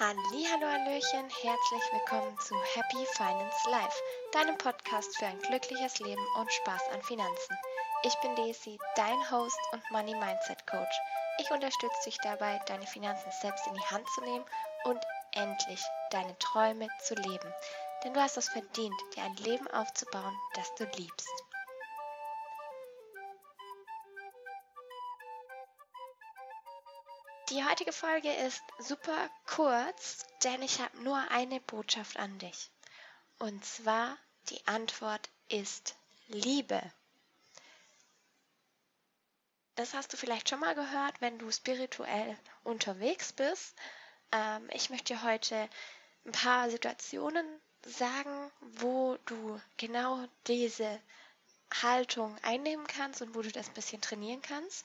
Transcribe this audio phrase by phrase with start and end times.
[0.00, 0.22] Hallo
[0.68, 6.82] Hallöchen, herzlich willkommen zu Happy Finance Life, deinem Podcast für ein glückliches Leben und Spaß
[6.92, 7.56] an Finanzen.
[8.04, 11.00] Ich bin Daisy, dein Host und Money Mindset Coach.
[11.40, 14.44] Ich unterstütze dich dabei, deine Finanzen selbst in die Hand zu nehmen
[14.84, 15.00] und
[15.32, 17.52] endlich deine Träume zu leben.
[18.04, 21.44] Denn du hast es verdient, dir ein Leben aufzubauen, das du liebst.
[27.50, 32.70] Die heutige Folge ist super kurz, denn ich habe nur eine Botschaft an dich.
[33.38, 34.18] Und zwar
[34.50, 36.82] die Antwort ist Liebe.
[39.76, 43.74] Das hast du vielleicht schon mal gehört, wenn du spirituell unterwegs bist.
[44.30, 45.70] Ähm, ich möchte dir heute
[46.26, 47.46] ein paar Situationen
[47.86, 51.00] sagen, wo du genau diese
[51.82, 54.84] Haltung einnehmen kannst und wo du das ein bisschen trainieren kannst.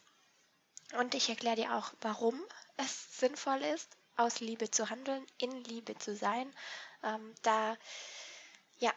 [0.98, 2.40] Und ich erkläre dir auch, warum
[2.78, 6.54] es sinnvoll ist, aus Liebe zu handeln, in Liebe zu sein.
[7.04, 7.76] Ähm, da,
[8.80, 8.94] ja,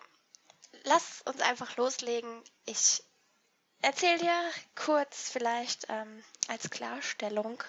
[0.84, 2.42] lass uns einfach loslegen.
[2.66, 3.02] Ich
[3.80, 7.62] erzähle dir kurz vielleicht ähm, als Klarstellung,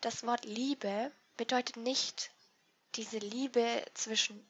[0.00, 2.30] das Wort Liebe bedeutet nicht
[2.94, 4.48] diese Liebe zwischen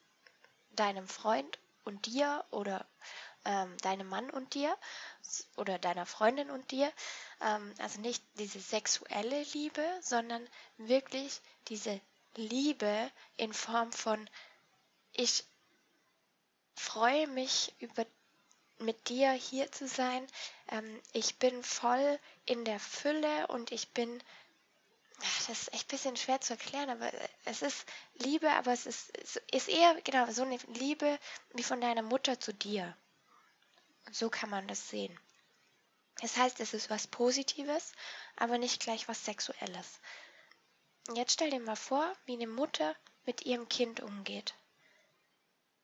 [0.71, 2.87] deinem Freund und dir oder
[3.47, 4.77] ähm, deinem Mann und dir
[5.57, 6.93] oder deiner Freundin und dir.
[7.41, 12.01] Ähm, also nicht diese sexuelle Liebe, sondern wirklich diese
[12.35, 14.29] Liebe in Form von
[15.13, 15.45] ich
[16.75, 18.05] freue mich über
[18.79, 20.27] mit dir hier zu sein.
[20.69, 24.23] Ähm, ich bin voll in der Fülle und ich bin
[25.19, 27.11] das ist echt ein bisschen schwer zu erklären, aber
[27.47, 27.87] es ist
[28.19, 29.17] Liebe, aber es ist,
[29.51, 31.19] ist eher genau so eine Liebe
[31.55, 32.95] wie von deiner Mutter zu dir.
[34.11, 35.19] So kann man das sehen.
[36.21, 37.93] Das heißt, es ist was Positives,
[38.37, 40.01] aber nicht gleich was Sexuelles.
[41.15, 42.97] Jetzt stell dir mal vor, wie eine Mutter
[43.27, 44.55] mit ihrem Kind umgeht.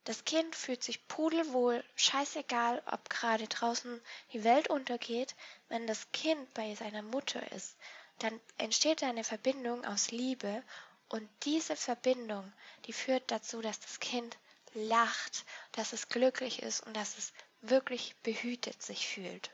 [0.04, 4.00] Das Kind fühlt sich pudelwohl, scheißegal, ob gerade draußen
[4.32, 5.36] die Welt untergeht.
[5.68, 7.76] Wenn das Kind bei seiner Mutter ist,
[8.18, 10.64] dann entsteht eine Verbindung aus Liebe
[11.08, 12.52] und diese Verbindung,
[12.86, 14.38] die führt dazu, dass das Kind
[14.74, 19.50] lacht, dass es glücklich ist und dass es wirklich behütet sich fühlt.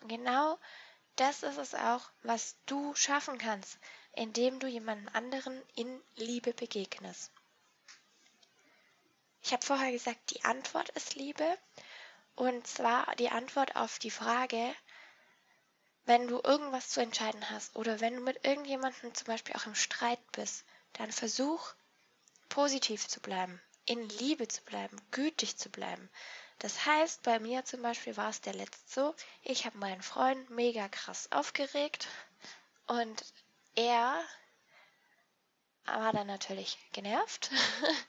[0.00, 0.58] Und genau
[1.16, 3.78] das ist es auch, was du schaffen kannst,
[4.12, 7.30] indem du jemandem anderen in Liebe begegnest.
[9.42, 11.58] Ich habe vorher gesagt, die Antwort ist Liebe.
[12.34, 14.74] Und zwar die Antwort auf die Frage,
[16.06, 19.74] wenn du irgendwas zu entscheiden hast oder wenn du mit irgendjemandem zum Beispiel auch im
[19.74, 20.64] Streit bist,
[20.94, 21.74] dann versuch
[22.48, 26.10] positiv zu bleiben, in Liebe zu bleiben, gütig zu bleiben.
[26.58, 30.50] Das heißt, bei mir zum Beispiel war es der letzte so, ich habe meinen Freund
[30.50, 32.08] mega krass aufgeregt
[32.86, 33.24] und
[33.74, 34.22] er
[35.86, 37.50] war dann natürlich genervt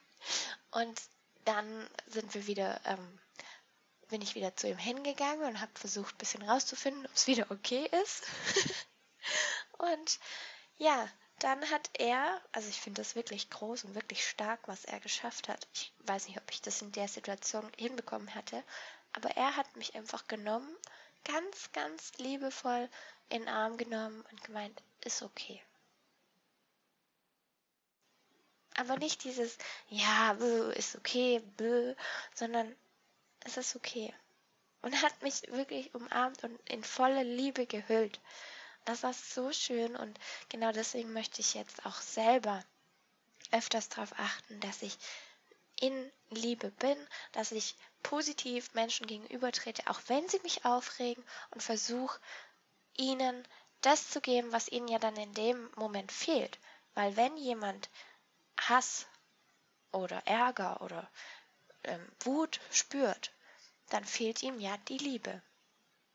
[0.71, 1.01] und
[1.43, 3.19] dann sind wir wieder, ähm,
[4.09, 7.49] bin ich wieder zu ihm hingegangen und habe versucht, ein bisschen rauszufinden, ob es wieder
[7.51, 8.25] okay ist.
[9.77, 10.19] und
[10.77, 14.99] ja, dann hat er, also ich finde das wirklich groß und wirklich stark, was er
[14.99, 15.67] geschafft hat.
[15.73, 18.63] Ich weiß nicht, ob ich das in der Situation hinbekommen hätte,
[19.13, 20.75] aber er hat mich einfach genommen,
[21.23, 22.89] ganz, ganz liebevoll
[23.29, 25.61] in den Arm genommen und gemeint, ist okay.
[28.77, 29.57] Aber nicht dieses,
[29.89, 30.33] ja,
[30.73, 31.95] ist okay, bö,
[32.33, 32.75] sondern
[33.45, 34.13] es ist okay.
[34.81, 38.19] Und hat mich wirklich umarmt und in volle Liebe gehüllt.
[38.85, 40.19] Das war so schön und
[40.49, 42.63] genau deswegen möchte ich jetzt auch selber
[43.51, 44.97] öfters darauf achten, dass ich
[45.79, 46.97] in Liebe bin,
[47.31, 52.19] dass ich positiv Menschen gegenüber trete, auch wenn sie mich aufregen und versuche
[52.97, 53.47] ihnen
[53.81, 56.59] das zu geben, was ihnen ja dann in dem Moment fehlt.
[56.93, 57.89] Weil wenn jemand
[58.57, 59.05] Hass
[59.91, 61.09] oder Ärger oder
[61.83, 63.31] ähm, Wut spürt,
[63.89, 65.41] dann fehlt ihm ja die Liebe,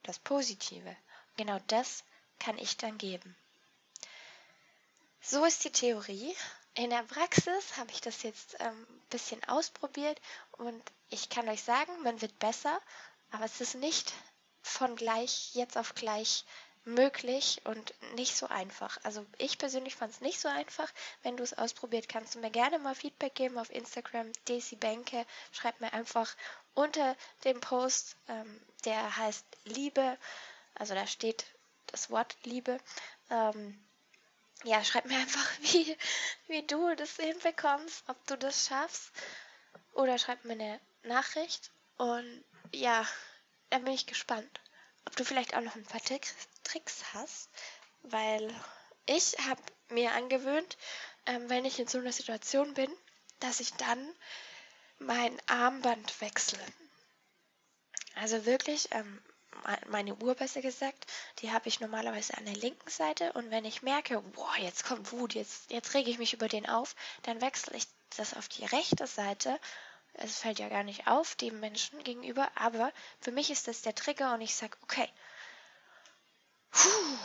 [0.02, 0.96] das Positive.
[1.36, 2.04] Genau das
[2.40, 3.36] kann ich dann geben.
[5.22, 6.34] So ist die Theorie.
[6.74, 10.20] In der Praxis habe ich das jetzt ein ähm, bisschen ausprobiert
[10.52, 12.80] und ich kann euch sagen, man wird besser,
[13.30, 14.12] aber es ist nicht
[14.62, 16.44] von gleich jetzt auf gleich
[16.84, 18.98] möglich und nicht so einfach.
[19.02, 20.90] Also ich persönlich fand es nicht so einfach.
[21.22, 25.26] Wenn du es ausprobiert, kannst du mir gerne mal Feedback geben auf Instagram, Daisy Benke.
[25.52, 26.34] Schreib mir einfach
[26.74, 30.16] unter dem Post, ähm, der heißt Liebe,
[30.74, 31.44] also da steht
[31.92, 32.78] das Wort Liebe.
[33.30, 33.78] Ähm,
[34.64, 35.96] ja, schreib mir einfach, wie,
[36.48, 39.10] wie du das hinbekommst, ob du das schaffst.
[39.92, 41.70] Oder schreib mir eine Nachricht.
[41.96, 43.06] Und ja,
[43.70, 44.60] dann bin ich gespannt,
[45.06, 46.34] ob du vielleicht auch noch ein paar Tricks,
[47.12, 47.48] hast.
[48.02, 48.54] Weil
[49.06, 50.78] ich habe mir angewöhnt,
[51.26, 52.90] ähm, wenn ich in so einer Situation bin,
[53.40, 54.14] dass ich dann
[54.98, 56.64] mein Armband wechsle.
[58.14, 59.22] Also wirklich, ähm,
[59.88, 61.06] meine Uhr besser gesagt,
[61.40, 65.12] die habe ich normalerweise an der linken Seite und wenn ich merke, boah, jetzt kommt
[65.12, 67.86] Wut, jetzt, jetzt rege ich mich über den auf, dann wechsle ich
[68.16, 69.58] das auf die rechte Seite.
[70.14, 73.94] Es fällt ja gar nicht auf dem Menschen gegenüber, aber für mich ist das der
[73.94, 75.08] Trigger und ich sage, okay,
[76.70, 77.18] puh,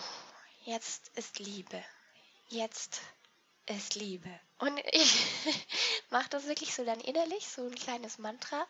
[0.65, 1.83] jetzt ist Liebe.
[2.49, 3.01] Jetzt
[3.65, 4.29] ist Liebe.
[4.59, 5.25] Und ich
[6.09, 8.67] mache das wirklich so dann innerlich, so ein kleines Mantra.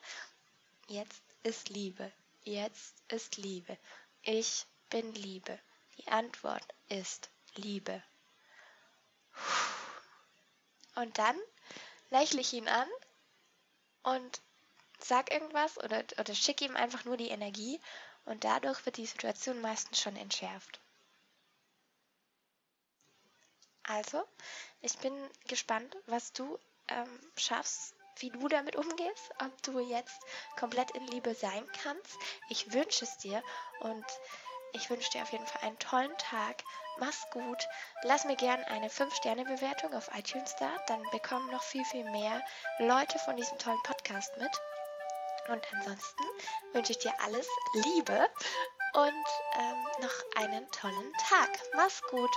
[0.87, 2.11] Jetzt ist Liebe.
[2.47, 3.75] Jetzt ist Liebe.
[4.21, 5.59] Ich bin Liebe.
[5.97, 8.03] Die Antwort ist Liebe.
[10.93, 11.35] Und dann
[12.11, 12.87] lächle ich ihn an
[14.03, 14.41] und
[14.99, 17.81] sag irgendwas oder, oder schicke ihm einfach nur die Energie
[18.25, 20.79] und dadurch wird die Situation meistens schon entschärft.
[23.81, 24.23] Also,
[24.81, 25.13] ich bin
[25.47, 26.59] gespannt, was du
[26.89, 30.19] ähm, schaffst, wie du damit umgehst, ob du jetzt
[30.59, 32.17] komplett in Liebe sein kannst.
[32.49, 33.43] Ich wünsche es dir
[33.81, 34.05] und
[34.73, 36.63] ich wünsche dir auf jeden Fall einen tollen Tag.
[36.97, 37.67] Mach's gut.
[38.03, 40.69] Lass mir gerne eine 5-Sterne-Bewertung auf iTunes da.
[40.87, 42.41] Dann bekommen noch viel, viel mehr
[42.79, 44.51] Leute von diesem tollen Podcast mit.
[45.47, 46.23] Und ansonsten
[46.73, 48.29] wünsche ich dir alles Liebe
[48.93, 49.25] und
[49.59, 51.49] ähm, noch einen tollen Tag.
[51.75, 52.31] Mach's gut.